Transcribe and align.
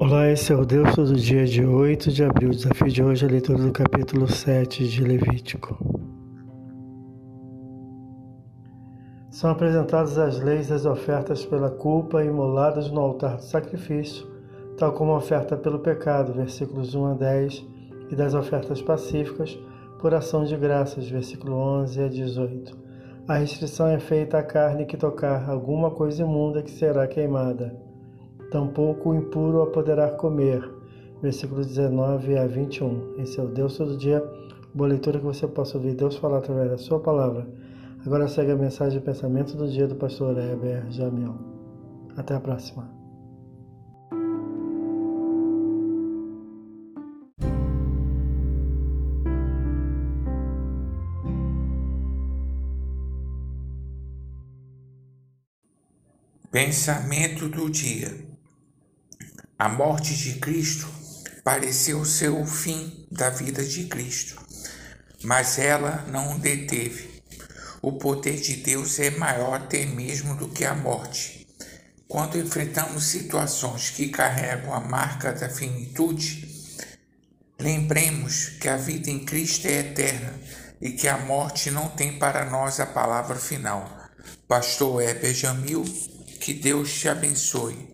Olá, 0.00 0.28
esse 0.28 0.52
é 0.52 0.56
o 0.56 0.66
Deus 0.66 0.92
Todo 0.92 1.14
Dia 1.14 1.46
de 1.46 1.64
8 1.64 2.10
de 2.10 2.24
abril. 2.24 2.50
O 2.50 2.54
desafio 2.54 2.88
de 2.88 3.00
hoje 3.00 3.24
é 3.24 3.28
a 3.28 3.30
leitura 3.30 3.58
do 3.58 3.70
capítulo 3.70 4.26
7 4.26 4.88
de 4.88 5.04
Levítico. 5.04 5.78
São 9.30 9.50
apresentadas 9.50 10.18
as 10.18 10.40
leis 10.40 10.66
das 10.66 10.84
ofertas 10.84 11.46
pela 11.46 11.70
culpa 11.70 12.24
imoladas 12.24 12.90
no 12.90 13.00
altar 13.00 13.36
do 13.36 13.44
sacrifício, 13.44 14.26
tal 14.76 14.92
como 14.92 15.12
a 15.12 15.18
oferta 15.18 15.56
pelo 15.56 15.78
pecado, 15.78 16.34
versículos 16.34 16.96
1 16.96 17.06
a 17.06 17.14
10, 17.14 17.64
e 18.10 18.16
das 18.16 18.34
ofertas 18.34 18.82
pacíficas 18.82 19.56
por 20.00 20.12
ação 20.12 20.42
de 20.44 20.56
graças, 20.56 21.08
versículo 21.08 21.54
11 21.54 22.02
a 22.02 22.08
18. 22.08 22.76
A 23.28 23.34
restrição 23.36 23.86
é 23.86 24.00
feita 24.00 24.38
à 24.38 24.42
carne 24.42 24.86
que 24.86 24.96
tocar 24.96 25.48
alguma 25.48 25.92
coisa 25.92 26.22
imunda 26.22 26.64
que 26.64 26.70
será 26.72 27.06
queimada 27.06 27.83
tampouco 28.54 29.10
o 29.10 29.14
impuro 29.16 29.62
a 29.62 29.66
poderá 29.66 30.08
comer. 30.12 30.62
Versículos 31.20 31.66
19 31.66 32.38
a 32.38 32.46
21. 32.46 33.16
Esse 33.18 33.40
é 33.40 33.42
o 33.42 33.48
Deus 33.48 33.76
todo 33.76 33.96
dia. 33.96 34.24
Boa 34.72 34.88
leitura 34.88 35.18
que 35.18 35.24
você 35.24 35.48
possa 35.48 35.76
ouvir 35.76 35.94
Deus 35.94 36.16
falar 36.16 36.38
através 36.38 36.70
da 36.70 36.78
sua 36.78 37.00
palavra. 37.00 37.48
Agora 38.06 38.28
segue 38.28 38.52
a 38.52 38.56
mensagem 38.56 39.00
de 39.00 39.04
pensamento 39.04 39.56
do 39.56 39.68
dia 39.68 39.88
do 39.88 39.96
pastor 39.96 40.38
Heber 40.38 40.88
Jamil. 40.88 41.34
Até 42.16 42.36
a 42.36 42.40
próxima. 42.40 42.88
Pensamento 56.52 57.48
do 57.48 57.68
dia. 57.68 58.33
A 59.64 59.68
morte 59.70 60.14
de 60.14 60.34
Cristo 60.34 60.86
pareceu 61.42 62.04
ser 62.04 62.28
o 62.28 62.44
fim 62.44 63.08
da 63.10 63.30
vida 63.30 63.64
de 63.64 63.84
Cristo, 63.84 64.38
mas 65.22 65.58
ela 65.58 66.04
não 66.08 66.36
o 66.36 66.38
deteve. 66.38 67.22
O 67.80 67.92
poder 67.92 68.38
de 68.38 68.56
Deus 68.56 68.98
é 68.98 69.08
maior 69.12 69.54
até 69.54 69.86
mesmo 69.86 70.36
do 70.36 70.50
que 70.50 70.66
a 70.66 70.74
morte. 70.74 71.46
Quando 72.06 72.38
enfrentamos 72.38 73.04
situações 73.04 73.88
que 73.88 74.08
carregam 74.08 74.74
a 74.74 74.80
marca 74.80 75.32
da 75.32 75.48
finitude, 75.48 76.46
lembremos 77.58 78.50
que 78.60 78.68
a 78.68 78.76
vida 78.76 79.08
em 79.08 79.24
Cristo 79.24 79.66
é 79.66 79.78
eterna 79.78 80.34
e 80.78 80.90
que 80.90 81.08
a 81.08 81.16
morte 81.16 81.70
não 81.70 81.88
tem 81.88 82.18
para 82.18 82.44
nós 82.44 82.80
a 82.80 82.86
palavra 82.86 83.36
final. 83.36 83.90
Pastor 84.46 85.00
Heber 85.00 85.32
Jamil, 85.32 85.84
que 86.38 86.52
Deus 86.52 86.92
te 86.92 87.08
abençoe. 87.08 87.93